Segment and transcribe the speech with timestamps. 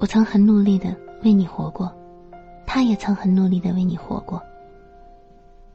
[0.00, 1.92] 我曾很努力的为你活过，
[2.64, 4.40] 他也曾很努力的为你活过。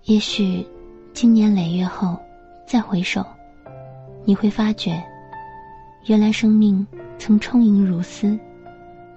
[0.04, 0.66] 也许，
[1.14, 2.18] 经年累月后
[2.66, 3.26] 再回首，
[4.24, 5.04] 你会发觉，
[6.06, 6.88] 原来生命
[7.20, 8.40] 曾充盈如丝，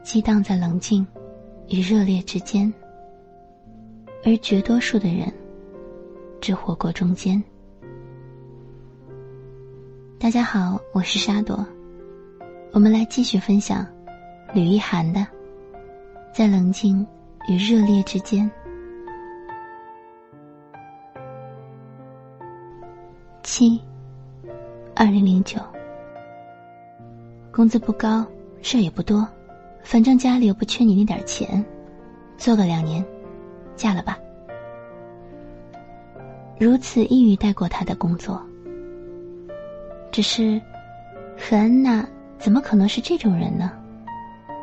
[0.02, 1.06] 激荡在冷静
[1.68, 2.72] 与热烈之间，
[4.24, 5.32] 而绝多数的人
[6.40, 7.40] 只活过中间。
[10.18, 11.64] 大家好，我是沙朵，
[12.72, 13.86] 我们来继续分享
[14.54, 15.20] 吕一涵的
[16.32, 17.06] 《在冷静
[17.48, 18.50] 与热烈之间》。
[23.42, 23.80] 七，
[24.94, 25.58] 二零零九。
[27.52, 28.24] 工资不高，
[28.62, 29.26] 事儿也不多，
[29.82, 31.64] 反正家里又不缺你那点钱，
[32.36, 33.04] 做个两年，
[33.74, 34.18] 嫁了吧。
[36.58, 38.42] 如此一语带过他的工作。
[40.10, 40.60] 只是，
[41.36, 42.06] 何安娜
[42.38, 43.72] 怎么可能是这种人呢？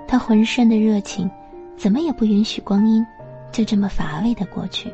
[0.07, 1.29] 他浑身的热情，
[1.77, 3.05] 怎么也不允许光阴
[3.51, 4.93] 就这么乏味的过去。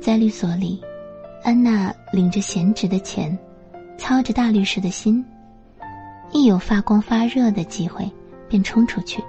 [0.00, 0.82] 在律所里。
[1.44, 3.38] 安娜领着闲职的钱，
[3.96, 5.24] 操着大律师的心，
[6.32, 8.10] 一有发光发热的机会，
[8.48, 9.22] 便冲出去。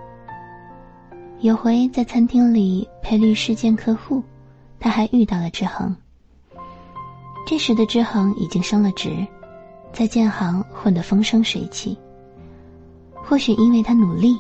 [1.42, 4.24] 有回在餐厅里陪律师见客户，
[4.80, 5.96] 他还遇到了志恒。
[7.46, 9.12] 这时的志恒已经升了职，
[9.94, 11.96] 在建行混得风生水起。
[13.28, 14.38] 或许因为他努力，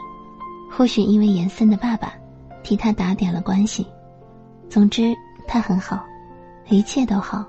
[0.71, 2.13] 或许因为严森的爸爸
[2.63, 3.85] 替他打点了关系，
[4.69, 5.13] 总之
[5.45, 6.05] 他很好，
[6.69, 7.45] 一切都好。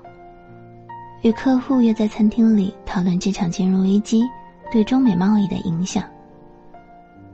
[1.21, 4.21] 与客户约在餐厅里讨论这场金融危机
[4.69, 6.03] 对中美贸易的影响，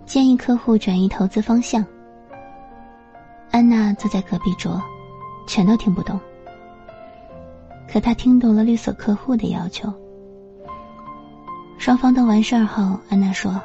[0.06, 1.84] 建议客户转移投资方向。
[3.50, 4.80] 安娜坐在隔壁桌，
[5.47, 6.19] 全都听不懂。
[7.92, 9.92] 可她听懂了律所客户的要求。
[11.80, 13.59] 双方都完事儿后，安娜说：“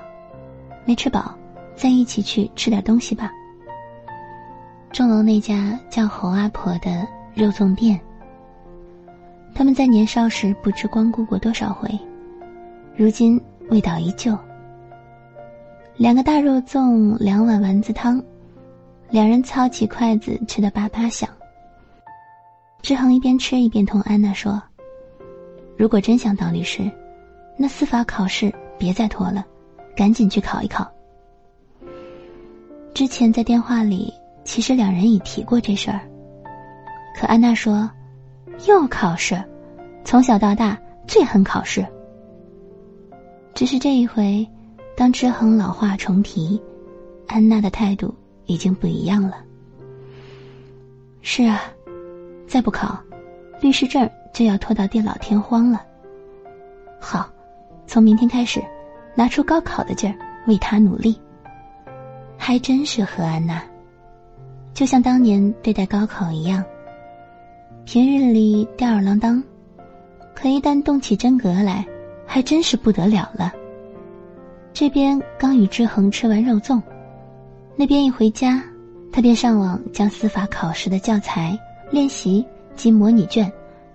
[0.84, 1.34] 没吃饱，
[1.76, 3.30] 再一起去吃点东西吧。”
[4.92, 8.00] 钟楼那家叫侯阿婆的肉粽店。
[9.54, 11.88] 他们在年少时不知光顾过多少回，
[12.96, 14.36] 如今味道依旧。
[15.96, 18.22] 两个大肉粽，两碗丸子汤，
[19.10, 21.28] 两人操起筷子吃得叭叭响。
[22.80, 24.60] 志恒一边吃一边同安娜说
[25.76, 26.90] ：“如果真想当律师，
[27.58, 29.44] 那司法考试别再拖了，
[30.00, 30.90] 赶紧去考一考。”
[32.94, 34.10] 之前在电话里，
[34.44, 36.00] 其实两人已提过这事儿，
[37.14, 37.90] 可安娜说。
[38.66, 39.42] 又考试，
[40.04, 41.86] 从小到大最恨考试。
[43.54, 44.46] 只是这一回，
[44.94, 46.60] 当志恒老话重提，
[47.26, 49.38] 安娜的态度已经不一样了。
[51.22, 51.62] 是啊，
[52.46, 52.98] 再不考，
[53.62, 55.82] 律师证就要拖到地老天荒了。
[57.00, 57.30] 好，
[57.86, 58.62] 从明天开始，
[59.14, 60.16] 拿出高考的劲儿
[60.46, 61.20] 为他努力。
[62.36, 63.62] 还真是何安娜，
[64.72, 66.64] 就像当年对待高考一样。
[67.84, 69.42] 平日里吊儿郎当，
[70.34, 71.84] 可一旦动起真格来，
[72.26, 73.52] 还真是不得了了。
[74.72, 76.80] 这边刚与志恒吃完肉粽，
[77.76, 78.62] 那边一回家，
[79.12, 81.58] 他便上网将司法考试的教材、
[81.90, 83.50] 练习及模拟卷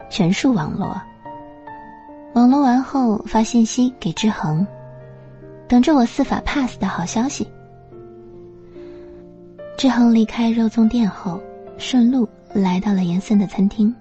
[0.10, 0.96] 全数网罗。
[2.34, 4.68] 网罗完后发信息给志恒，
[5.68, 7.48] 等着我司法 pass 的好消息。
[9.78, 11.40] 志恒离开肉粽店后，
[11.78, 12.28] 顺路。
[12.54, 13.94] 来到了严森的餐厅，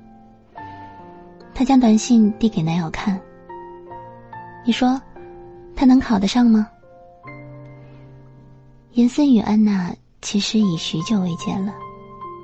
[1.53, 3.21] 他将短信递给男友看。
[4.65, 5.03] 你说，
[5.75, 6.69] 他能考得上吗？
[8.93, 9.93] 严森与安娜
[10.23, 11.75] 其实已许久未见了，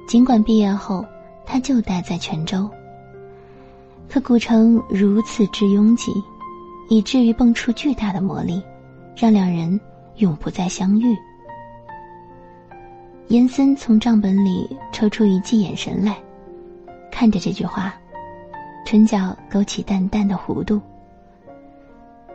[0.08, 1.06] 尽管毕业后
[1.46, 2.68] 他就待在泉州，
[4.08, 6.12] 可古城如此之拥挤，
[6.88, 8.60] 以至于蹦出巨大的魔力，
[9.20, 9.78] 让两人
[10.16, 11.14] 永不再相遇。
[13.28, 16.16] 严森从账本里抽出一记眼神来，
[17.12, 17.94] 看着这句话，
[18.86, 20.80] 唇角勾起淡淡的弧度。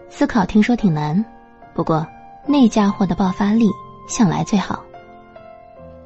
[0.10, 1.26] 思考听说挺难，
[1.74, 2.06] 不过
[2.46, 3.68] 那家伙的爆发力
[4.08, 4.80] 向来最好。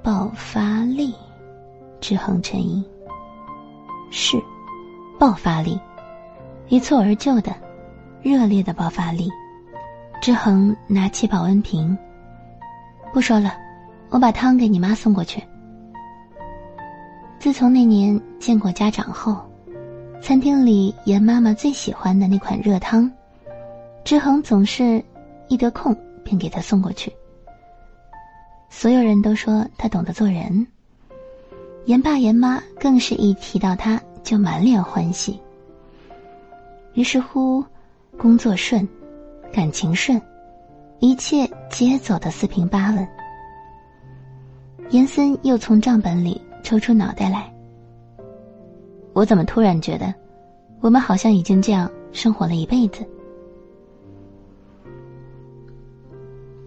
[0.01, 1.13] 爆发力，
[1.99, 2.81] 志恒沉吟。
[4.11, 4.41] 是，
[5.19, 5.77] 爆发力，
[6.69, 7.53] 一蹴而就的，
[8.21, 9.29] 热烈的爆发力。
[10.21, 11.97] 志恒拿起保温瓶，
[13.13, 13.53] 不说了。
[14.09, 15.41] 我把汤给你妈送过去。
[17.39, 19.37] 自从那年见过家长后，
[20.21, 23.09] 餐厅里严妈妈最喜欢的那款热汤，
[24.03, 25.03] 志恒总是
[25.47, 27.13] 一得空便给他送过去。
[28.67, 30.67] 所有人都说他懂得做人，
[31.85, 35.39] 严爸严妈更是一提到他就满脸欢喜。
[36.93, 37.63] 于是乎，
[38.17, 38.85] 工作顺，
[39.51, 40.21] 感情顺，
[40.99, 43.07] 一切皆走得四平八稳。
[44.89, 47.51] 严森又从账本里抽出脑袋来。
[49.13, 50.13] 我怎么突然觉得，
[50.81, 53.05] 我们好像已经这样生活了一辈子？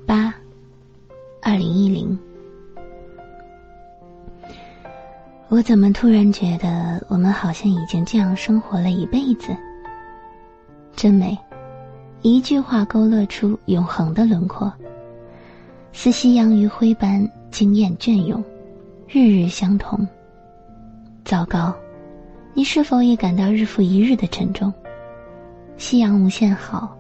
[0.07, 0.35] 八，
[1.41, 2.19] 二零一零。
[5.49, 9.57] 我怎么突然觉得，我们好像已经这样生活了一辈子？
[10.95, 11.39] 真美，
[12.23, 14.73] 一句话勾勒出永恒的轮廓，
[15.93, 17.29] 似夕阳余晖般。
[17.51, 18.43] 惊艳隽永，
[19.07, 20.09] 日日相同。
[21.23, 21.71] 糟糕，
[22.55, 24.73] 你是否也感到日复一日的沉重？
[25.77, 26.97] 夕阳无限好，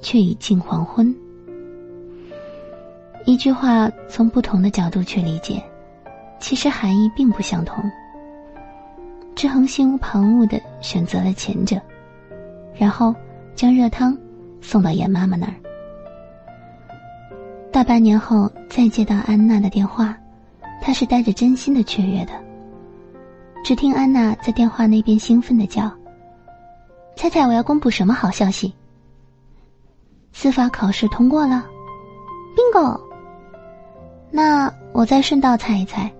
[0.00, 1.12] 却已近黄昏。
[3.24, 5.60] 一句话从不同的角度去理解，
[6.38, 7.82] 其实含义并不相同。
[9.34, 11.76] 志恒心无旁骛的选择了前者，
[12.72, 13.12] 然后
[13.56, 14.16] 将热汤
[14.60, 15.54] 送到严妈妈那儿。
[17.70, 20.16] 大半年后再接到安娜的电话，
[20.80, 22.32] 她是带着真心的雀跃的。
[23.64, 25.90] 只听安娜在电话那边兴奋的叫
[27.16, 28.72] ：“猜猜我要公布什么好消息？
[30.32, 31.66] 司法考试通过了
[32.56, 32.98] ，bingo！
[34.30, 36.10] 那我再顺道猜一猜，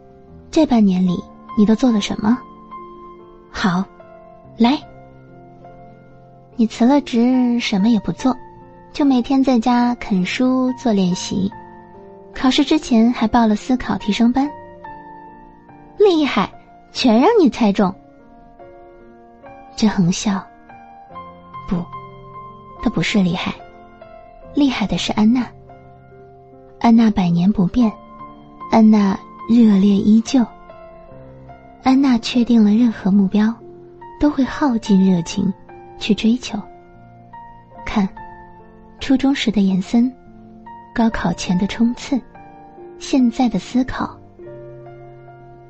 [0.50, 1.23] 这半年里
[1.56, 2.38] 你都做了什么？
[3.50, 3.85] 好，
[4.56, 4.79] 来，
[6.59, 8.37] 你辞了职，什么也不做。”
[8.91, 11.49] 就每天在家啃书做练习，
[12.35, 14.51] 考试之前还报了思考提升班。
[15.99, 16.51] 厉害，
[16.91, 17.95] 全让你猜中。
[19.77, 20.45] 真恒笑。
[21.69, 21.77] 不，
[22.83, 23.55] 他不是厉害，
[24.53, 25.47] 厉害的是安娜。
[26.81, 27.93] 安娜百年不变，
[28.73, 29.17] 安娜
[29.49, 30.45] 热烈依旧。
[31.85, 33.55] 安娜确定了任何目标，
[34.19, 35.53] 都会耗尽热情
[35.99, 36.59] 去追求。
[37.85, 38.09] 看。
[39.00, 40.12] 初中时的延森，
[40.93, 42.21] 高考前的冲刺，
[42.99, 44.19] 现在的思考。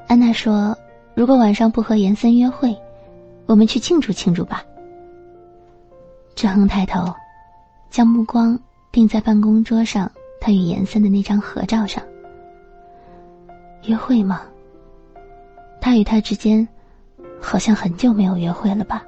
[0.08, 0.76] 安娜说
[1.14, 2.74] ：“如果晚上不和延森约会，
[3.44, 4.64] 我们去庆祝庆祝吧。”
[6.34, 7.14] 志恒抬头，
[7.90, 8.58] 将目光
[8.90, 10.10] 定在办公桌上
[10.40, 12.02] 他与延森的那张合照上。
[13.84, 14.40] 约会吗？
[15.82, 16.66] 他与他之间，
[17.40, 19.04] 好像很久没有约会了吧。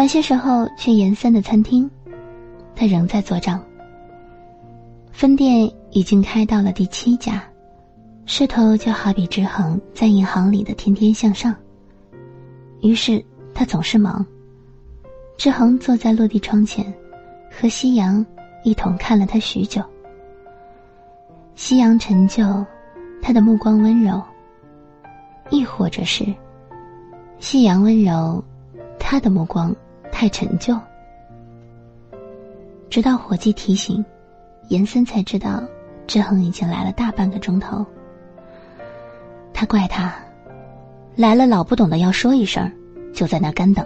[0.00, 1.88] 晚些时候去严三的餐厅，
[2.74, 3.62] 他仍在做账。
[5.12, 7.44] 分店已经开到了第七家，
[8.24, 11.54] 势头就好比志恒在银行里的天天向上。
[12.80, 14.24] 于是他总是忙。
[15.36, 16.90] 志恒坐在落地窗前，
[17.50, 18.24] 和夕阳
[18.64, 19.82] 一同看了他许久。
[21.56, 22.64] 夕阳陈旧，
[23.20, 24.18] 他的目光温柔；
[25.50, 26.24] 亦或者是
[27.38, 28.42] 夕阳温柔，
[28.98, 29.76] 他的目光。
[30.20, 30.78] 太陈旧，
[32.90, 34.04] 直到伙计提醒，
[34.68, 35.62] 严森才知道
[36.06, 37.82] 志恒已经来了大半个钟头。
[39.54, 40.14] 他怪他，
[41.16, 42.70] 来了老不懂得要说一声，
[43.14, 43.82] 就在那干等。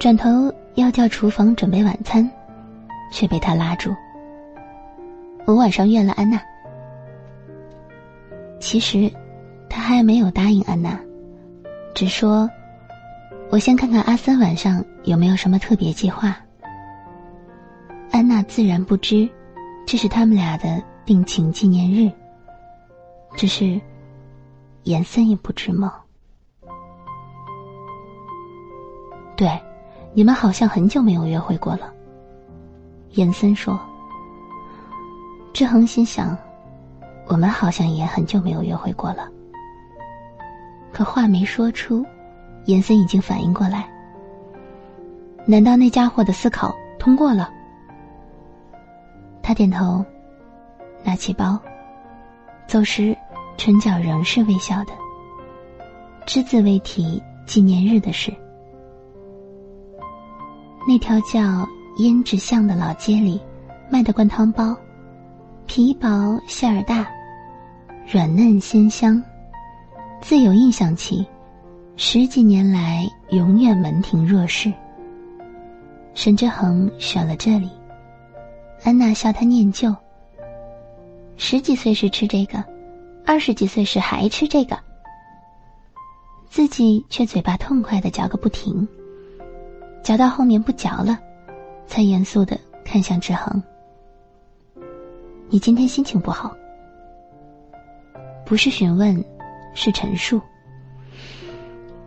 [0.00, 2.26] 转头要叫厨房准备晚餐，
[3.12, 3.94] 却被他拉住。
[5.44, 6.40] 我晚上约了安娜，
[8.58, 9.12] 其实
[9.68, 10.98] 他还没有答应安娜，
[11.94, 12.48] 只说。
[13.52, 16.34] 我先看看阿森晚上有没有什么特别计划。
[18.10, 19.28] 安娜自然不知，
[19.86, 22.10] 这是他们俩的定情纪念日。
[23.36, 23.78] 只是，
[24.84, 25.96] 严森也不知吗？
[29.36, 29.60] 对，
[30.14, 31.92] 你们好像很久没有约会过了。
[33.10, 33.78] 严森说。
[35.52, 36.34] 志恒心想，
[37.26, 39.28] 我们好像也很久没有约会过了。
[40.90, 42.02] 可话没说出。
[42.66, 43.88] 严森已经反应过来，
[45.44, 47.50] 难道那家伙的思考通过了？
[49.42, 50.04] 他点头，
[51.02, 51.58] 拿起包，
[52.66, 53.16] 走时
[53.56, 54.92] 唇角仍是微笑的。
[56.24, 58.32] 只字未提纪念日的事。
[60.86, 63.40] 那条叫胭脂巷的老街里，
[63.90, 64.76] 卖的灌汤包，
[65.66, 67.04] 皮薄馅儿大，
[68.06, 69.20] 软嫩鲜香，
[70.20, 71.26] 自有印象起。
[71.96, 74.72] 十几年来，永远门庭若市。
[76.14, 77.70] 沈志恒选了这里，
[78.82, 79.94] 安娜笑他念旧。
[81.36, 82.64] 十几岁时吃这个，
[83.26, 84.78] 二十几岁时还吃这个，
[86.48, 88.86] 自己却嘴巴痛快的嚼个不停，
[90.02, 91.18] 嚼到后面不嚼了，
[91.86, 93.62] 才严肃的看向志恒
[95.48, 96.54] ：“你今天心情不好？”
[98.44, 99.22] 不是询问，
[99.74, 100.40] 是陈述。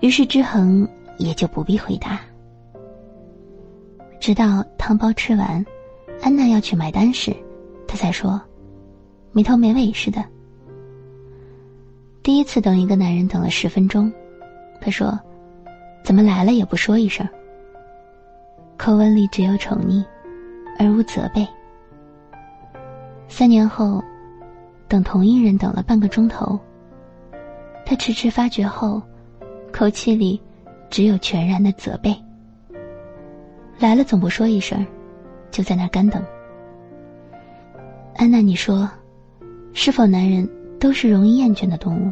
[0.01, 0.87] 于是，之恒
[1.17, 2.19] 也就不必回答。
[4.19, 5.65] 直到汤包吃完，
[6.21, 7.35] 安娜要去买单时，
[7.87, 8.41] 他才说
[9.31, 10.23] ：“没头没尾似的。”
[12.21, 14.11] 第一次等一个男人等了十分钟，
[14.81, 15.19] 他说
[16.03, 17.27] ：“怎么来了也不说一声。”
[18.77, 20.03] 口吻里只有宠溺，
[20.77, 21.47] 而无责备。
[23.27, 24.03] 三年后，
[24.87, 26.59] 等同一人等了半个钟头，
[27.85, 29.01] 他迟迟发觉后，
[29.77, 30.41] 口气里
[30.89, 32.15] 只有全然的责备。
[33.77, 34.87] 来了总不说一声，
[35.51, 36.23] 就在那干等。
[38.15, 38.89] 安娜，你说，
[39.73, 42.09] 是否男人都是容易厌倦的动物？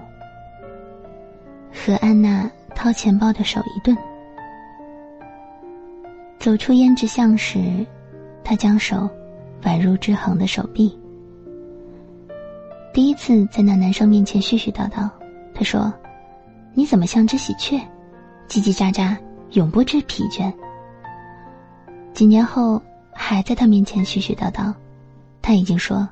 [1.72, 3.98] 和安娜掏钱包的手一顿。
[6.39, 7.86] 走出胭脂巷时，
[8.43, 9.10] 他将手
[9.63, 11.00] 挽入志恒的手臂。
[12.93, 15.10] 第一次在那男生面前絮絮叨叨，
[15.55, 15.93] 他说
[16.74, 17.80] ：“你怎么像只喜鹊，
[18.48, 19.18] 叽叽喳喳，
[19.51, 20.51] 永不知疲倦。”
[22.13, 24.74] 几年后还在他面前絮絮叨叨，
[25.42, 26.08] 他已经说：“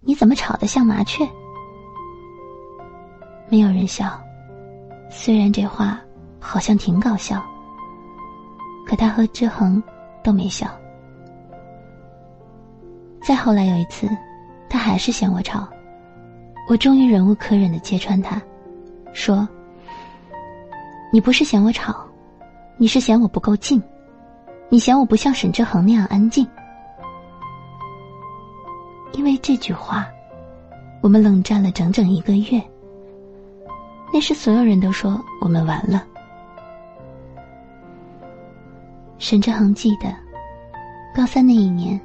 [0.00, 1.26] 你怎么吵得像麻雀？”
[3.48, 4.20] 没有人笑，
[5.10, 6.00] 虽然这话
[6.40, 7.42] 好像挺搞笑。
[8.86, 9.82] 可他和志恒
[10.22, 10.68] 都没笑。
[13.20, 14.08] 再后来有一次，
[14.68, 15.66] 他还是嫌我吵，
[16.68, 18.40] 我终于忍无可忍的揭穿他，
[19.12, 19.48] 说
[21.12, 22.04] ：“你不是嫌我吵，
[22.76, 23.82] 你是嫌我不够静，
[24.68, 26.46] 你嫌我不像沈志恒那样安静。”
[29.12, 30.06] 因为这句话，
[31.00, 32.62] 我们冷战了整整一个月。
[34.12, 36.04] 那时所有人都说我们完了。
[39.18, 40.14] 沈志恒记得，
[41.14, 41.98] 高三那一年，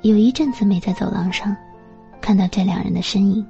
[0.00, 1.56] 有一阵子没在走廊上
[2.20, 3.46] 看到这两人的身影。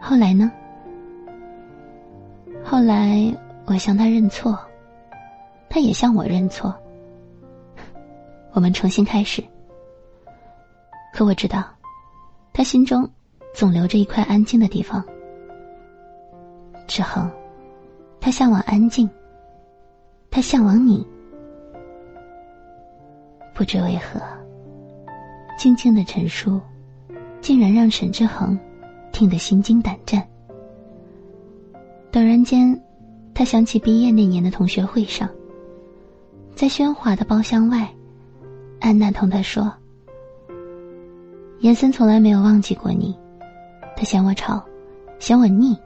[0.00, 0.50] 后来呢？
[2.68, 3.32] 后来
[3.64, 4.58] 我向他认错，
[5.68, 6.74] 他也向我认错。
[8.50, 9.42] 我们重新开始。
[11.14, 11.64] 可我知道，
[12.52, 13.08] 他心中
[13.54, 15.02] 总留着一块安静的地方。
[16.88, 17.30] 志恒，
[18.20, 19.08] 他向往安静，
[20.28, 21.06] 他向往你。
[23.54, 24.20] 不知为何，
[25.56, 26.60] 静静的陈述，
[27.40, 28.58] 竟然让沈志恒
[29.12, 30.26] 听得心惊胆战。
[32.16, 32.80] 陡然间，
[33.34, 35.28] 他想起毕业那年的同学会上，
[36.54, 37.86] 在喧哗的包厢外，
[38.80, 39.70] 安娜同他说
[41.60, 43.14] ：“严森从来没有忘记过你，
[43.94, 44.64] 他嫌我吵，
[45.18, 45.76] 嫌我腻，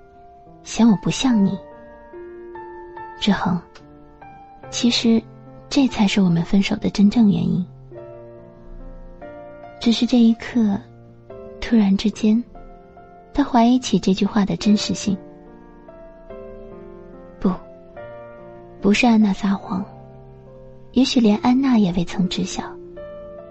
[0.63, 1.59] 嫌我不像你。”
[3.21, 3.61] 志恒，
[4.71, 5.21] 其实。
[5.69, 7.65] 这才是我们分手的真正原因。
[9.81, 10.77] 只是这一刻，
[11.61, 12.43] 突然之间，
[13.33, 15.17] 他怀疑起这句话的真实性。
[18.81, 19.85] 不是安娜撒谎，
[20.93, 22.65] 也许连安娜也未曾知晓，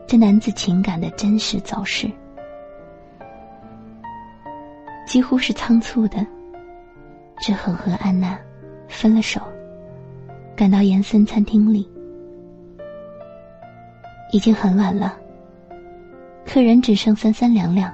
[0.07, 2.09] 这男子情感的真实走势。
[5.05, 6.25] 几乎是仓促的，
[7.39, 8.37] 志恒和安娜
[8.87, 9.39] 分了手，
[10.55, 11.87] 赶到延森餐厅里。
[14.31, 15.15] 已经很晚了，
[16.45, 17.93] 客人只剩三三两两。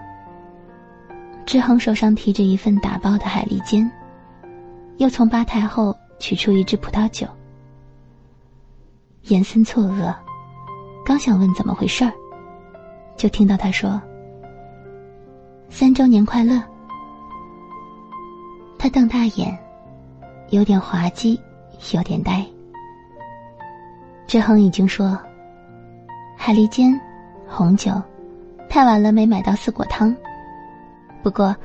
[1.45, 3.89] 志恒手上提着一份打包的海蛎煎，
[4.97, 7.27] 又从吧台后取出一支葡萄酒。
[9.23, 10.13] 严森错愕，
[11.05, 12.11] 刚想问怎么回事儿，
[13.15, 14.01] 就听到他说
[15.69, 16.61] ：“三周年快乐。”
[18.77, 19.57] 他瞪大眼，
[20.49, 21.39] 有点滑稽，
[21.93, 22.45] 有点呆。
[24.27, 25.17] 志恒已经说。
[26.37, 26.99] 海蛎煎，
[27.47, 27.91] 红酒，
[28.69, 30.15] 太晚了没买到四果汤。
[31.23, 31.55] 不过，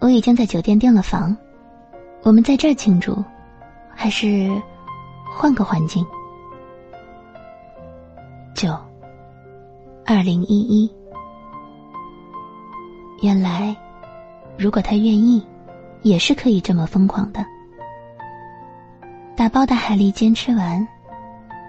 [0.00, 1.36] 我已经在酒店订了房，
[2.22, 3.16] 我们在这儿庆祝，
[4.00, 4.48] 还是
[5.28, 6.06] 换个环境。
[8.54, 8.72] 九，
[10.06, 10.88] 二零一一。
[13.22, 13.76] 原来，
[14.56, 15.44] 如果他愿意，
[16.02, 17.44] 也是可以这么疯狂的。
[19.34, 20.86] 打包的海蛎煎吃完，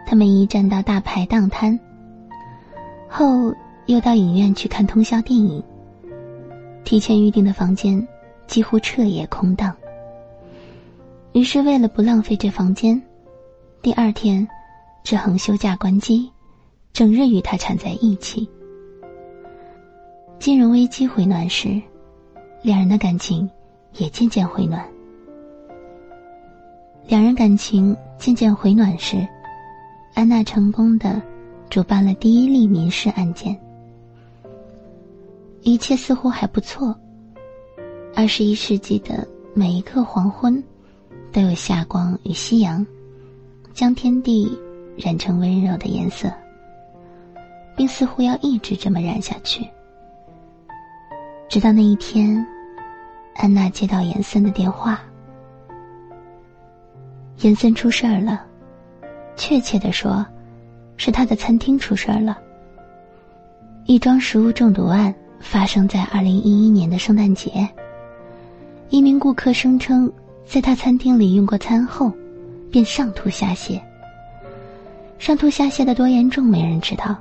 [0.05, 1.77] 他们一站到大排档摊。
[3.09, 3.51] 后
[3.87, 5.63] 又到影院去看通宵电影。
[6.83, 8.07] 提前预定的房间
[8.45, 9.75] 几乎彻夜空荡。
[11.39, 13.01] 于是为了不浪费这房间，
[13.81, 14.45] 第二天，
[15.05, 16.29] 志恒休假关机，
[16.91, 18.45] 整日与他缠在一起。
[20.37, 21.81] 金融危机回暖时，
[22.61, 23.49] 两人的感情
[23.93, 24.85] 也渐渐回暖。
[27.07, 29.25] 两人感情渐渐回暖时，
[30.15, 31.21] 安娜成功的。
[31.69, 33.57] 主办了第一例民事案件，
[35.61, 36.93] 一切似乎还不错。
[38.13, 40.61] 二十一世纪的每一个黄昏，
[41.31, 42.85] 都有霞光与夕阳，
[43.73, 44.51] 将天地
[44.97, 46.31] 染成温柔的颜色，
[47.75, 49.67] 并似乎要一直这么染下去。
[51.47, 52.45] 直到那一天，
[53.35, 55.01] 安娜接到严森的电话。
[57.41, 58.45] 严森出事儿了，
[59.35, 60.25] 确切的说，
[60.97, 62.37] 是他的餐厅出事儿了。
[63.85, 67.67] 一桩食物中毒案发生在二零一一年的圣诞节。
[68.89, 70.11] 一名顾客声称，
[70.49, 72.11] 在他餐厅里用过餐后，
[72.71, 73.79] 便上吐下泻。
[75.19, 77.15] 上吐下泻的多严重，没人知道，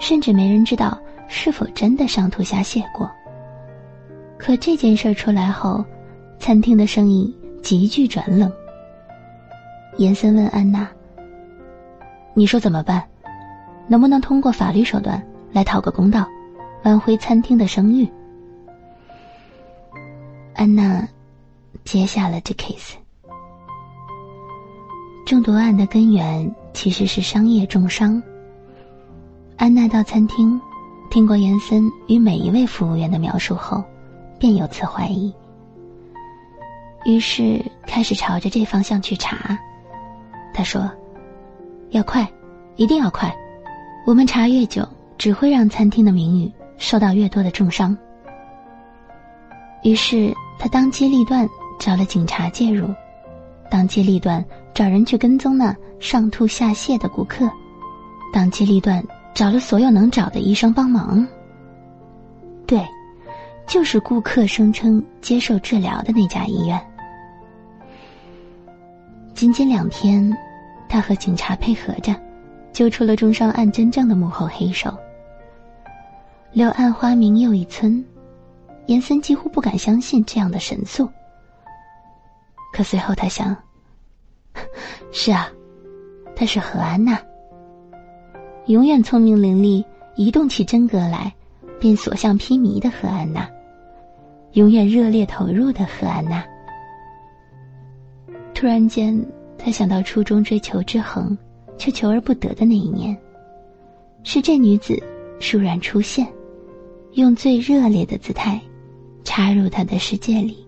[0.00, 3.10] 甚至没人知道是否真的上吐下泻过。
[4.38, 5.84] 可这件事出来后，
[6.38, 8.50] 餐厅的生意急剧转冷。
[9.98, 10.88] 严森问安娜
[12.32, 13.04] ：“你说怎么办？
[13.88, 16.26] 能不能通过法律手段来讨个公道，
[16.84, 18.08] 挽回餐厅的声誉？”
[20.56, 21.06] 安娜
[21.84, 22.94] 接下了这 case。
[25.26, 28.22] 中毒案的根源其实是商业重伤。
[29.56, 30.60] 安娜到餐厅，
[31.10, 33.82] 听过严森与每一位服务员的描述后。
[34.36, 35.32] 便有此怀疑，
[37.06, 39.58] 于是开始朝着这方向去查。
[40.52, 40.90] 他说
[41.90, 42.28] ：“要快，
[42.76, 43.34] 一定要快！
[44.04, 47.96] 我们查越久，只会让餐厅的名誉受到越多的重伤。”
[49.82, 52.88] 于是他当机立断找了警察介入，
[53.70, 57.50] 当机立断找人去跟踪那上吐下泻的顾客，
[58.32, 59.04] 当机立断
[59.34, 61.26] 找了所有能找的医生帮忙。
[62.66, 62.84] 对。
[63.66, 66.78] 就是顾客声称接受治疗的那家医院。
[69.32, 70.36] 仅仅两天，
[70.86, 72.14] 他和警察配合着，
[72.74, 74.94] 揪出了重伤案真正的幕后黑手。
[76.52, 78.04] 柳暗花明又一村，
[78.84, 81.08] 严森几乎不敢相信这样的神速。
[82.74, 83.56] 可随后他想，
[85.12, 85.48] 是啊，
[86.34, 87.16] 她是何安娜，
[88.66, 89.84] 永远聪明伶俐，
[90.16, 91.32] 一动起真格来。
[91.80, 93.46] 便所向披靡的何安娜，
[94.52, 96.42] 永远热烈投入的何安娜。
[98.54, 99.14] 突然间，
[99.58, 101.36] 他想到初中追求之恒，
[101.76, 103.14] 却求而不得的那一年，
[104.22, 104.98] 是这女子
[105.38, 106.26] 倏然出现，
[107.12, 108.58] 用最热烈的姿态
[109.24, 110.63] 插入他的世界里。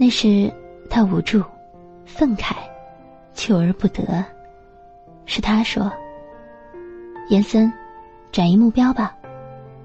[0.00, 0.50] 那时
[0.88, 1.44] 他无助、
[2.06, 2.56] 愤慨、
[3.34, 4.24] 求而不得，
[5.26, 5.92] 是他说
[7.28, 7.70] ：“严森，
[8.32, 9.14] 转移目标吧。”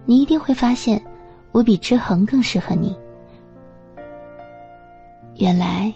[0.08, 1.04] 你一定会发现，
[1.52, 2.98] 我比之恒更适合你。
[5.36, 5.94] 原来，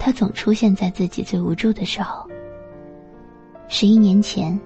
[0.00, 2.28] 他总出现在自己最无助的时候。
[3.68, 4.58] 十一年前，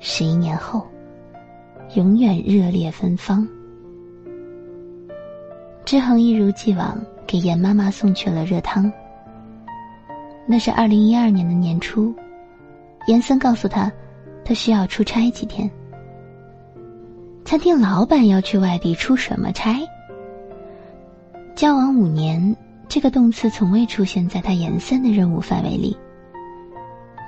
[0.00, 0.86] 十一年后，
[1.96, 3.46] 永远热烈芬芳。
[5.84, 8.90] 志恒一如既往给严妈妈送去了热汤。
[10.46, 12.14] 那是二零一二年的年初，
[13.06, 13.90] 严森告诉他，
[14.44, 15.70] 他需要出差几天。
[17.44, 19.76] 餐厅老板要去外地出什么差？
[21.54, 22.56] 交往五年，
[22.88, 25.96] 这个动词从未出现在他严森的任务范围里。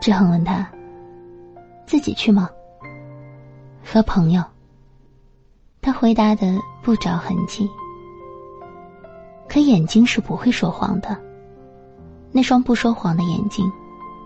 [0.01, 0.69] 志恒问他
[1.87, 2.49] ：“自己去吗？”
[3.85, 4.43] 和朋友。
[5.83, 7.69] 他回答的不着痕迹。
[9.55, 11.17] 可眼睛是不会说谎的，
[12.33, 13.71] 那双不说谎的眼睛，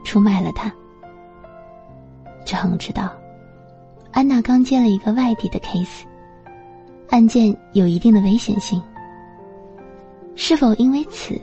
[0.03, 0.73] 出卖了他。
[2.47, 3.13] 志恒知道。
[4.11, 6.05] 安娜刚接了一个外地的 case，
[7.11, 8.83] 案件有一定的危险性。
[10.35, 11.39] 是否因为此，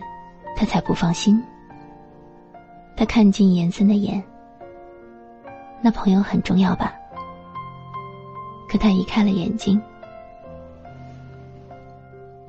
[0.55, 1.39] 他才不放心？
[2.97, 4.19] 他看进严森的眼，
[5.83, 6.91] 那朋友很重要吧？
[8.67, 9.79] 可他移开了眼睛。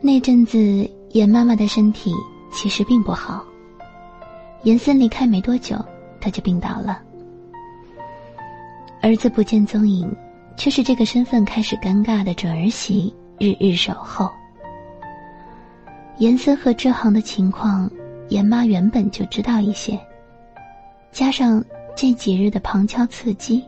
[0.00, 2.12] 那阵子，严妈妈的身体
[2.52, 3.42] 其实并不好。
[4.64, 5.82] 严森离开没多久，
[6.20, 7.00] 他就病倒了。
[9.00, 10.14] 儿子不见踪影，
[10.58, 14.30] 却是这个身份开始尴尬的准儿媳日日守候。
[16.18, 17.90] 严森和志恒的情况，
[18.28, 19.98] 严妈原本就知道一些，
[21.12, 21.64] 加上
[21.96, 23.64] 这几日的旁敲侧击，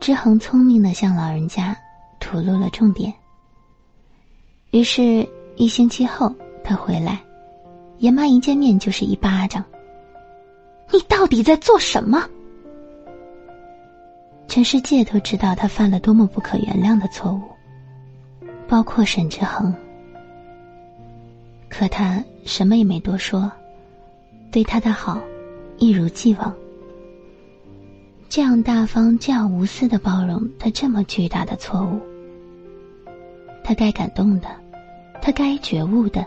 [0.00, 1.76] 志恒聪明的向老人家
[2.18, 3.12] 吐露了重点。
[4.72, 6.34] 于是，一星期后
[6.64, 7.20] 他回来，
[7.98, 9.64] 严妈一见面就是一巴掌
[10.90, 12.28] ：“你到底在做什么？”
[14.48, 17.40] 全世界都知道他犯了多么不可原谅的错误，
[18.68, 19.74] 包括沈之恒。
[21.70, 23.50] 可他什么也没多说，
[24.50, 25.18] 对他的好
[25.78, 26.54] 一如既往。
[28.28, 32.00] 这样大方、这样无私的包容他这么巨大的错误，
[33.62, 34.48] 他该感动的，
[35.22, 36.26] 他该觉悟的，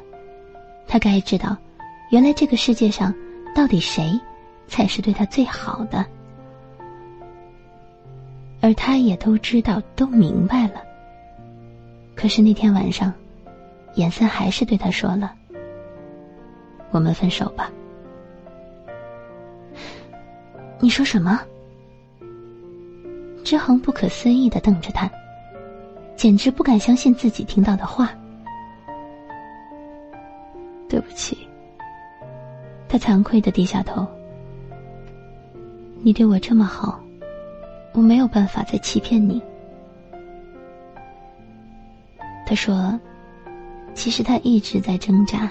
[0.87, 1.55] 他该知道，
[2.11, 3.13] 原来这个世界上
[3.53, 4.17] 到底谁
[4.69, 6.05] 才是对他最好的。
[8.61, 10.81] 而他也都知道，都明白了。
[12.15, 13.13] 可是那天晚上，
[13.95, 15.35] 颜森还是对他说了
[16.89, 17.69] ：“我们分手吧。”
[20.79, 21.41] 你说什么？
[23.43, 25.11] 之恒不可思议的瞪着他，
[26.15, 28.09] 简直不敢相信自己听到的话。
[30.89, 31.37] 对不起，
[32.87, 34.05] 他惭愧的低下头。
[36.01, 36.99] 你对我这么好。
[37.93, 39.41] 我没有办法再欺骗你。
[42.45, 42.99] 他说
[43.95, 45.49] ：“其实他一直在挣扎，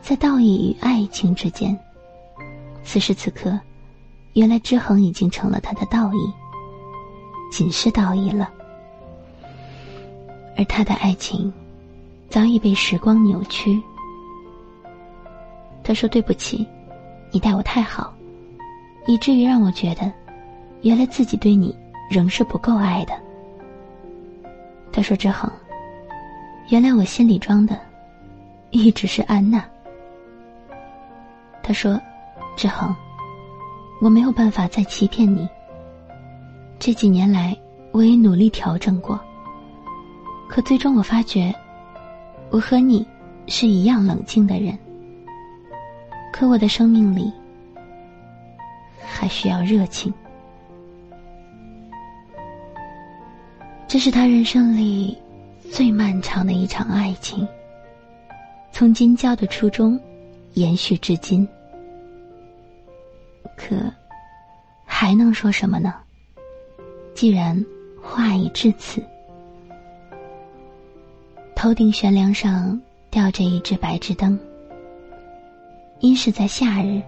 [0.00, 1.78] 在道义与爱情之间。
[2.82, 3.60] 此时此刻，
[4.32, 6.32] 原来之恒已经成了他的道义，
[7.52, 8.50] 仅是道义了。
[10.56, 11.52] 而他的爱情，
[12.30, 13.78] 早已被时光扭曲。”
[15.84, 16.66] 他说：“对不起，
[17.30, 18.12] 你待我太好，
[19.06, 20.10] 以至于让我觉得。”
[20.82, 21.74] 原来自己对你
[22.10, 23.14] 仍是不够爱的。
[24.92, 25.50] 他说：“志恒，
[26.68, 27.80] 原来我心里装的
[28.70, 29.64] 一直是安娜。”
[31.64, 31.98] 他说
[32.54, 32.94] ：“志恒，
[34.02, 35.48] 我没有办法再欺骗你。
[36.78, 37.56] 这几年来，
[37.90, 39.18] 我也努力调整过，
[40.48, 41.50] 可最终我发觉，
[42.50, 43.06] 我和你
[43.46, 44.78] 是一样冷静的人。
[46.36, 47.32] 可我的生命里
[49.00, 50.12] 还需要热情。”
[53.86, 55.16] 这是他人生里
[55.70, 57.46] 最漫长的一场爱情，
[58.72, 59.96] 从今交的初衷
[60.54, 61.48] 延续至今。
[63.56, 63.76] 可
[64.84, 65.94] 还能说什么呢？
[67.14, 67.64] 既然
[68.02, 69.00] 话已至此，
[71.54, 72.76] 头顶悬梁上
[73.08, 74.36] 吊着一只白炽灯，
[76.04, 77.00] 因是在夏日，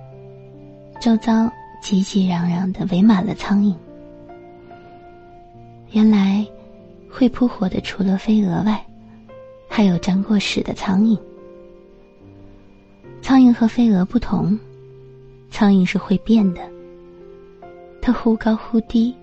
[1.03, 1.33] 周遭
[1.83, 3.75] 叽叽嚷嚷的围满了苍蝇。
[5.91, 6.47] 原来。
[7.09, 8.85] 会扑火的除了飞蛾外，
[9.71, 11.19] 还有沾过屎的苍蝇。
[13.23, 14.59] 苍蝇和飞蛾不同，
[15.51, 16.61] 苍蝇是会变的。
[18.03, 19.15] 它忽高忽低，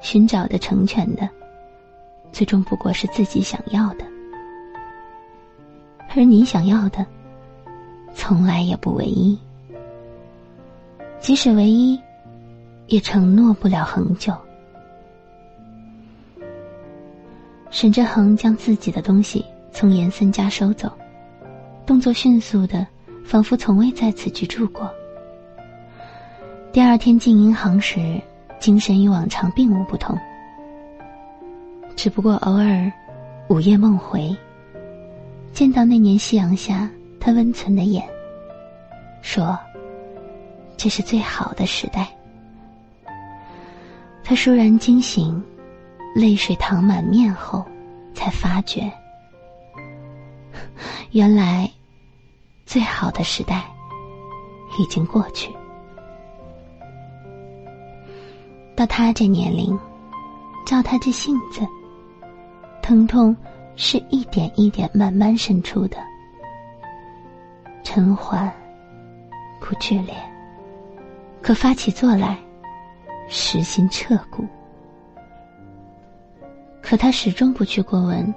[0.00, 1.28] 寻找的成全的，
[2.32, 4.04] 最终不过是自己想要的。
[6.16, 7.04] 而你想要的，
[8.14, 9.38] 从来也不唯一。
[11.20, 11.98] 即使唯一，
[12.86, 14.34] 也承诺不了恒久。
[17.70, 20.90] 沈志恒将自己的东西从严森家收走，
[21.86, 22.86] 动作迅速的，
[23.24, 24.90] 仿佛从未在此居住过。
[26.72, 28.20] 第二天进银行时，
[28.58, 30.18] 精神与往常并无不同，
[31.94, 32.90] 只不过偶尔
[33.48, 34.34] 午夜梦回，
[35.52, 38.02] 见到那年夕阳下他温存的眼，
[39.22, 39.56] 说
[40.76, 42.08] ：“这是最好的时代。”
[44.24, 45.40] 他倏然惊醒。
[46.12, 47.64] 泪水淌满面后，
[48.14, 48.92] 才发觉，
[51.12, 51.70] 原来
[52.66, 53.64] 最好的时代
[54.76, 55.54] 已经过去。
[58.74, 59.78] 到他这年龄，
[60.66, 61.60] 照他这性子，
[62.82, 63.34] 疼痛
[63.76, 65.96] 是一点一点慢慢渗出的，
[67.92, 68.48] 沉缓，
[69.58, 70.14] 不剧烈，
[71.42, 72.38] 可发起作来，
[73.28, 74.46] 实心彻骨。
[76.80, 78.32] 可他始终不去过问，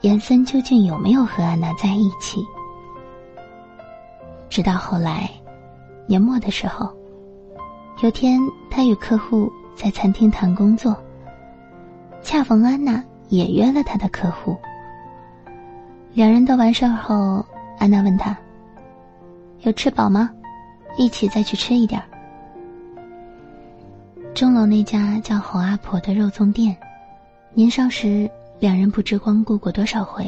[0.00, 2.42] 严森究竟有没有和安娜在一起。
[4.48, 5.30] 直到后来，
[6.06, 6.90] 年末的时候，
[8.02, 8.40] 有天
[8.70, 10.96] 他与客户在餐厅谈工作，
[12.22, 14.56] 恰逢安娜也约了他的客户。
[16.14, 17.44] 两人都完事儿后，
[17.78, 18.34] 安娜问他
[19.64, 20.30] ：“有吃饱吗？
[20.96, 22.06] 一起再去吃一点儿。”
[24.34, 26.76] 钟楼那家叫侯阿婆的肉粽店。
[27.52, 30.26] 年少时，两人不知光顾过多少回。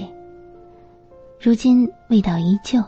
[1.40, 2.82] 如今味道依旧。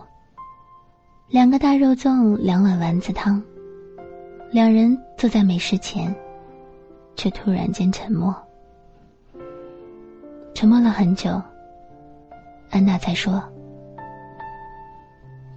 [1.29, 3.43] 两个大肉粽，两碗丸子汤。
[4.51, 6.15] 两人坐在美食前，
[7.17, 8.35] 却突然间沉默。
[10.55, 11.31] 沉默了很久，
[12.71, 13.43] 安娜才说：“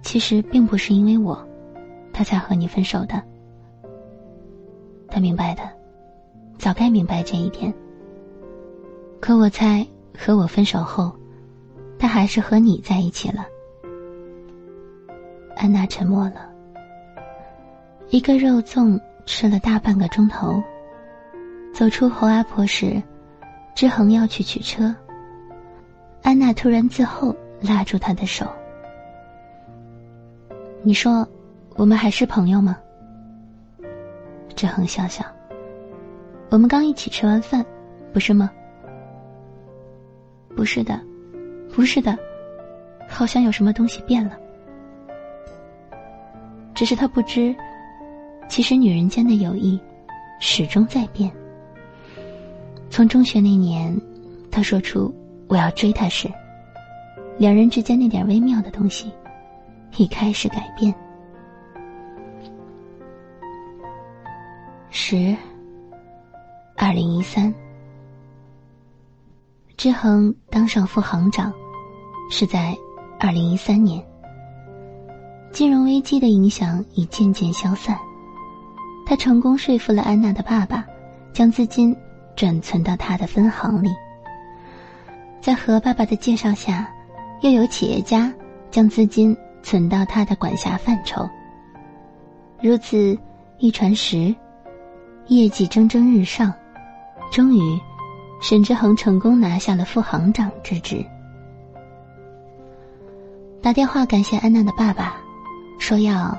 [0.02, 1.38] 其实并不是因为我，
[2.12, 3.22] 他才和你分手的。
[5.08, 5.62] 他明白的，
[6.58, 7.72] 早该明白这一点。”
[9.20, 9.86] 可我猜，
[10.18, 11.12] 和我分手后，
[11.98, 13.46] 他还是和你在一起了。
[15.56, 16.50] 安娜沉默了。
[18.08, 20.62] 一个肉粽吃了大半个钟头。
[21.72, 23.02] 走出侯阿婆时，
[23.74, 24.94] 志恒要去取车。
[26.22, 28.46] 安娜突然自后拉住他的手
[30.84, 31.26] ：“你说，
[31.76, 32.76] 我们还是朋友吗？”
[34.56, 35.24] 志恒笑笑。
[36.50, 37.64] 我们刚一起吃完饭，
[38.12, 38.50] 不是吗？
[40.56, 41.00] 不是的，
[41.72, 42.18] 不是的，
[43.08, 44.36] 好像有什么东西变了。
[46.74, 47.54] 只是他不知，
[48.48, 49.80] 其实女人间的友谊
[50.40, 51.30] 始终在变。
[52.90, 53.96] 从中学那年，
[54.50, 55.14] 他说出
[55.46, 56.28] 我要追她时，
[57.38, 59.10] 两人之间那点微妙的东西
[59.96, 60.94] 已开始改变。
[64.90, 65.36] 十，
[66.76, 67.52] 二零一三，
[69.76, 71.52] 志恒当上副行长，
[72.30, 72.76] 是在
[73.18, 74.02] 二零一三年。
[75.50, 77.98] 金融危机的影响已渐渐消散，
[79.06, 80.84] 他成功说服了安娜的爸爸，
[81.32, 81.94] 将资金
[82.34, 83.90] 转存到他的分行里。
[85.40, 86.90] 在何爸爸的介绍下，
[87.42, 88.32] 又有企业家
[88.70, 91.28] 将资金存到他的管辖范畴。
[92.60, 93.18] 如此
[93.58, 94.34] 一传十。
[95.28, 96.52] 业绩蒸蒸日上，
[97.30, 97.80] 终于，
[98.40, 101.02] 沈之恒成功拿下了副行长之职。
[103.62, 105.16] 打电话感谢安娜的爸爸，
[105.78, 106.36] 说要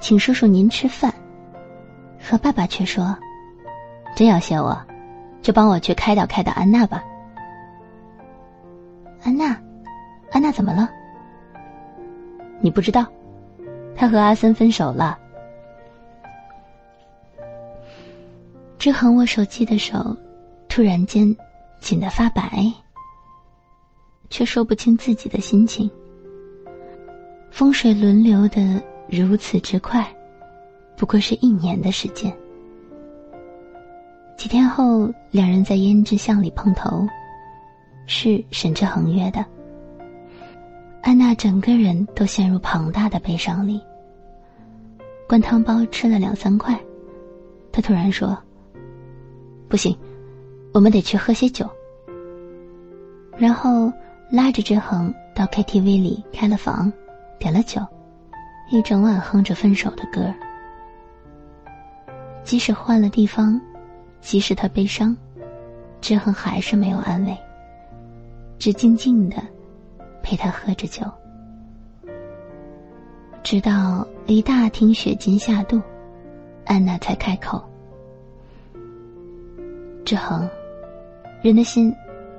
[0.00, 1.12] 请叔叔您吃饭，
[2.28, 3.16] 可爸爸却说
[4.14, 4.78] ：“真要谢我，
[5.40, 7.02] 就帮我去开导开导安娜吧。”
[9.24, 9.58] 安娜，
[10.30, 10.90] 安娜怎么了？
[12.60, 13.06] 你不知道，
[13.94, 15.18] 他和阿森分手了。
[18.78, 20.16] 志恒握手机的手，
[20.68, 21.36] 突然间
[21.80, 22.72] 紧得发白，
[24.30, 25.90] 却说不清自己的心情。
[27.50, 30.06] 风水轮流的如此之快，
[30.96, 32.32] 不过是一年的时间。
[34.36, 37.06] 几天后，两人在胭脂巷里碰头，
[38.06, 39.44] 是沈志恒约的。
[41.06, 43.80] 安娜整个人都陷入庞大的悲伤里。
[45.28, 46.76] 灌汤包吃了两三块，
[47.70, 48.36] 她突然说。
[49.68, 49.96] 不行，
[50.74, 51.64] 我们得去喝些酒。
[53.38, 53.92] 然后
[54.32, 56.92] 拉着志恒到 KTV 里开了房，
[57.38, 57.80] 点了酒，
[58.72, 60.34] 一整晚哼着分手的歌。
[62.42, 63.60] 即使换了地方，
[64.20, 65.16] 即使他悲伤，
[66.00, 67.38] 志恒还是没有安慰，
[68.58, 69.36] 只静静的
[70.26, 71.04] 陪他喝着酒，
[73.44, 75.80] 直到一大厅血金下肚，
[76.64, 77.62] 安娜才开口。
[80.04, 80.50] 志恒，
[81.42, 81.94] 人的心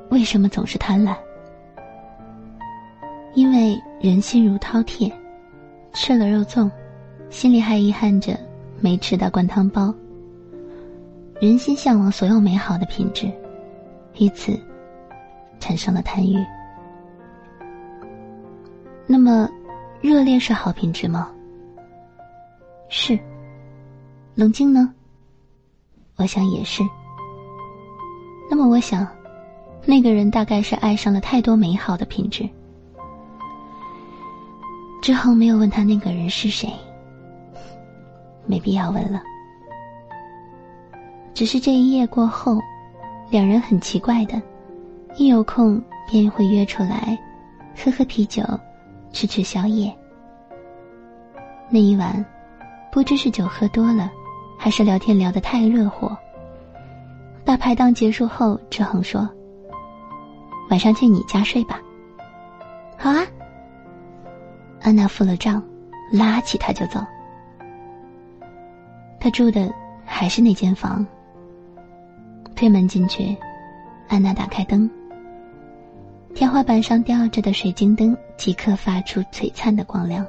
[0.10, 1.16] 为什么总是贪婪？
[3.36, 5.10] 因为人心如饕餮，
[5.94, 6.70] 吃了肉粽，
[7.30, 8.38] 心里还遗憾着
[8.82, 9.96] 没吃到灌汤包。
[11.40, 13.32] 人心向往所有美好的品质，
[14.16, 14.60] 因此
[15.62, 16.36] 产生了贪欲。
[19.08, 19.50] 那么，
[20.02, 21.32] 热恋是好品质吗？
[22.90, 23.18] 是。
[24.36, 24.94] 冷静呢？
[26.18, 26.84] 我想也是。
[28.52, 29.08] 那么我想，
[29.86, 32.48] 那个人大概是爱上了太多美好的品质。
[35.02, 36.70] 之后没有问他那个人是谁，
[38.46, 39.24] 没必要问了。
[41.34, 42.60] 只是这一夜过后，
[43.30, 44.42] 两人很奇怪的，
[45.16, 47.18] 一有空便会约出来，
[47.76, 48.44] 喝喝啤酒，
[49.18, 49.92] 吃吃宵夜。
[51.72, 52.24] 那一晚，
[52.92, 54.12] 不知是酒喝多了，
[54.60, 56.16] 还是聊天聊得太热火。
[57.44, 59.28] 大排档结束后，志恒说
[60.70, 61.82] ：“晚上去你家睡吧。”
[62.96, 63.26] 好啊。
[64.82, 65.64] 安娜付了账，
[66.12, 67.00] 拉起他就走。
[69.20, 69.74] 他住的
[70.06, 71.04] 还是那间房。
[72.56, 73.36] 推门进去，
[74.10, 74.88] 安娜打开灯。
[76.36, 80.26] 天花板上吊着的水晶灯即刻发出璀璨的光亮。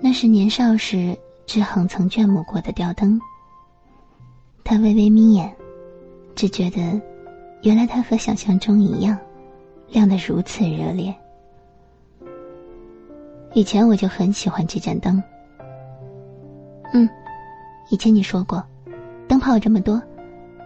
[0.00, 3.20] 那是年少时志恒曾眷慕过的吊灯。
[4.64, 5.52] 他微微眯眼，
[6.36, 7.00] 只觉得，
[7.62, 9.18] 原来他和想象中一样，
[9.88, 11.12] 亮得如此热烈。
[13.52, 15.20] 以前我就很喜欢这盏灯。
[16.92, 17.08] 嗯，
[17.90, 18.64] 以前你说过，
[19.26, 20.00] 灯泡这么多，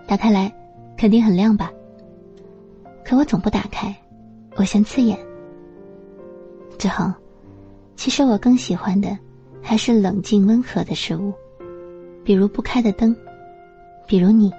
[0.06, 0.52] 打开来，
[0.96, 1.72] 肯定很亮吧？
[3.02, 3.94] 可我总不打开，
[4.56, 5.18] 我嫌刺眼。
[6.78, 7.12] 志恒，
[7.96, 9.16] 其实我更喜欢的，
[9.62, 11.32] 还是冷静温和的事物，
[12.24, 13.14] 比如不开的灯。
[14.06, 14.52] 比如你，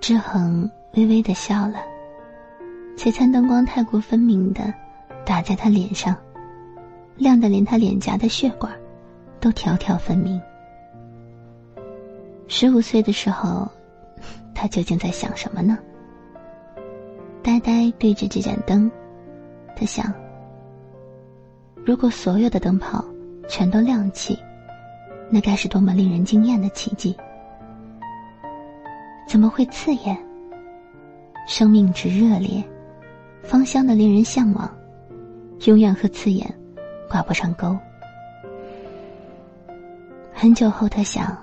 [0.00, 1.76] 志恒微微的笑了，
[2.96, 4.74] 璀璨灯光太过分明的
[5.24, 6.16] 打在他脸上，
[7.16, 8.72] 亮的连他脸颊的血管
[9.38, 10.40] 都条条分明。
[12.48, 13.68] 十五岁的时候，
[14.52, 15.78] 他究竟在想什么呢？
[17.44, 18.90] 呆呆对着这盏灯，
[19.76, 20.10] 他想：
[21.84, 23.04] 如果所有的灯泡
[23.46, 24.38] 全都亮起，
[25.28, 27.14] 那该是多么令人惊艳的奇迹！
[29.28, 30.16] 怎么会刺眼？
[31.46, 32.64] 生命之热烈，
[33.42, 34.74] 芳香的令人向往，
[35.66, 36.50] 永远和刺眼
[37.10, 37.76] 挂不上钩。
[40.32, 41.36] 很久后，他想，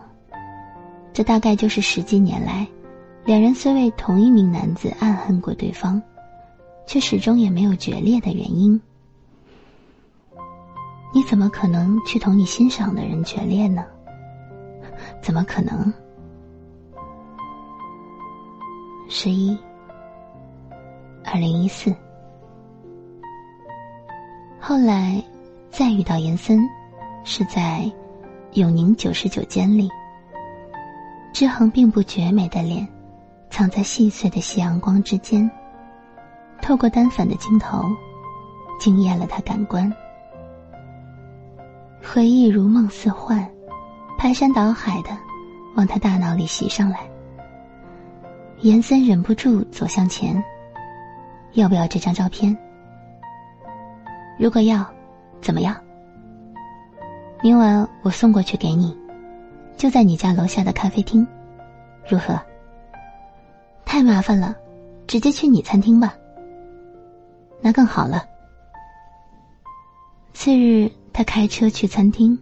[1.13, 2.67] 这大概就是十几年来，
[3.23, 6.01] 两人虽为同一名男子暗恨过对方，
[6.85, 8.79] 却始终也没有决裂的原因。
[11.13, 13.85] 你怎么可能去同你欣赏的人决裂呢？
[15.21, 15.93] 怎么可能？
[19.07, 19.57] 十一，
[21.23, 21.93] 二零一四。
[24.59, 25.23] 后来
[25.69, 26.67] 再遇到严森，
[27.23, 27.91] 是在
[28.53, 29.89] 永宁九十九间里。
[31.33, 32.87] 志恒并不绝美的脸，
[33.51, 35.49] 藏在细碎的夕阳光之间，
[36.61, 37.85] 透过单反的镜头，
[38.79, 39.93] 惊艳了他感官。
[42.01, 43.47] 回忆如梦似幻，
[44.17, 45.09] 排山倒海的
[45.75, 47.01] 往他大脑里袭上来。
[48.61, 50.41] 严森忍不住走向前，
[51.53, 52.57] 要不要这张照片？
[54.39, 54.83] 如果要，
[55.41, 55.75] 怎么样？
[57.43, 58.97] 明晚我送过去给你，
[59.75, 61.27] 就在你家楼下的咖啡厅，
[62.07, 62.39] 如何？
[63.85, 64.55] 太麻烦了，
[65.07, 66.15] 直接去你餐厅吧。
[67.61, 68.25] 那更好了。
[70.33, 70.91] 次日。
[71.13, 72.39] 他开车去餐厅，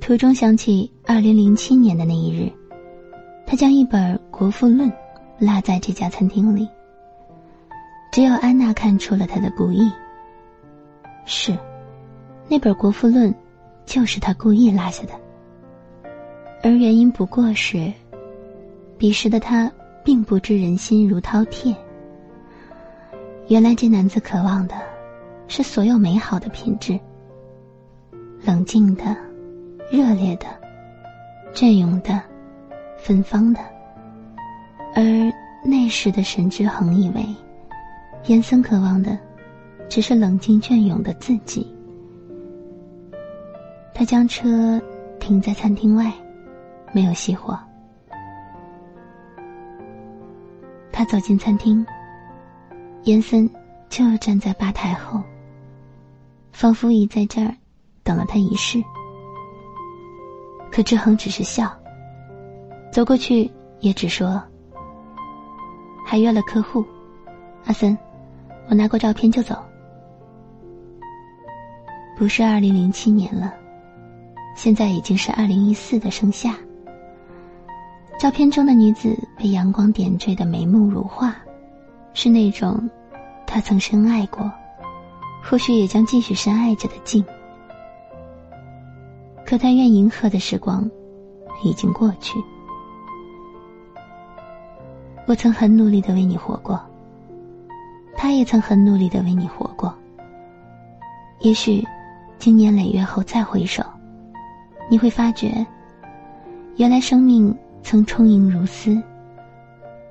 [0.00, 2.50] 途中想起二零零七年的那一日，
[3.46, 4.90] 他将一本《国富论》
[5.38, 6.68] 落在这家餐厅里。
[8.10, 9.88] 只有安娜看出了他的故意。
[11.26, 11.56] 是，
[12.48, 13.32] 那本《国富论》
[13.84, 15.12] 就是他故意落下的，
[16.64, 17.92] 而原因不过是，
[18.98, 19.70] 彼时的他
[20.06, 21.74] 并不知人心如饕餮。
[23.48, 24.76] 原来这男子渴望的，
[25.48, 26.96] 是所有美好的品质。
[28.44, 29.16] 冷静的、
[29.90, 30.46] 热烈的、
[31.52, 32.22] 隽永的、
[32.96, 33.60] 芬芳的，
[34.94, 35.02] 而
[35.64, 37.26] 那时的沈之恒以为，
[38.26, 39.18] 严森渴望的，
[39.88, 41.66] 只是冷静隽永的自己。
[43.92, 44.80] 他将车
[45.18, 46.12] 停在餐厅外，
[46.92, 47.58] 没有熄火。
[51.06, 51.84] 走进餐厅，
[53.04, 53.48] 严森
[53.88, 55.22] 就站在吧台后，
[56.52, 57.54] 仿佛已在这儿。
[58.02, 58.80] 等了他一世，
[60.70, 61.68] 可志恒只是笑。
[62.92, 64.40] 走过去也只说
[66.06, 66.84] ：“还约了客户，
[67.64, 67.98] 阿森，
[68.68, 69.56] 我拿过照片就走。”
[72.16, 73.52] 不是二零零七年了，
[74.54, 76.56] 现在已经是二零一四的盛夏。
[78.18, 81.36] 照片中的女子被阳光点缀的眉目如画，
[82.14, 82.88] 是那种
[83.46, 84.50] 他曾深爱过，
[85.44, 87.22] 或许也将继续深爱着的静。
[89.44, 90.90] 可他愿迎合的时光，
[91.62, 92.38] 已经过去。
[95.26, 96.80] 我曾很努力的为你活过，
[98.16, 99.94] 他也曾很努力的为你活过。
[101.40, 101.86] 也许，
[102.38, 103.84] 经年累月后再回首，
[104.88, 105.64] 你会发觉，
[106.76, 107.54] 原来生命
[107.88, 109.00] 曾充盈如斯，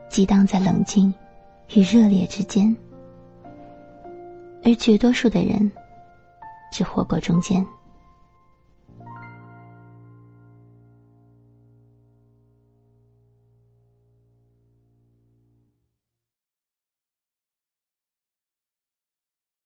[0.07, 1.13] 激荡在冷静
[1.73, 2.73] 与热烈之间，
[4.63, 5.69] 而绝多数的人，
[6.71, 7.67] 只活过中间。